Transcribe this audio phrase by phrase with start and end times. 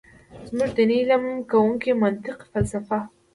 [0.47, 2.99] زمونږ ديني علم زده کوونکي منطق، فلسفه،